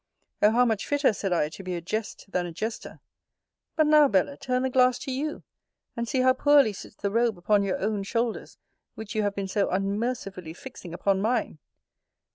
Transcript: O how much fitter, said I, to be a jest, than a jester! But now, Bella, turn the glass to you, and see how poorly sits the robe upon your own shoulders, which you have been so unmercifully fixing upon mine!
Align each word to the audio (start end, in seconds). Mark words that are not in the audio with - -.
O 0.41 0.49
how 0.49 0.65
much 0.65 0.87
fitter, 0.87 1.13
said 1.13 1.31
I, 1.31 1.49
to 1.49 1.61
be 1.61 1.75
a 1.75 1.79
jest, 1.79 2.25
than 2.31 2.47
a 2.47 2.51
jester! 2.51 3.01
But 3.75 3.85
now, 3.85 4.07
Bella, 4.07 4.35
turn 4.35 4.63
the 4.63 4.71
glass 4.71 4.97
to 4.97 5.11
you, 5.11 5.43
and 5.95 6.07
see 6.07 6.21
how 6.21 6.33
poorly 6.33 6.73
sits 6.73 6.95
the 6.95 7.11
robe 7.11 7.37
upon 7.37 7.61
your 7.61 7.77
own 7.77 8.01
shoulders, 8.01 8.57
which 8.95 9.13
you 9.13 9.21
have 9.21 9.35
been 9.35 9.47
so 9.47 9.69
unmercifully 9.69 10.53
fixing 10.55 10.95
upon 10.95 11.21
mine! 11.21 11.59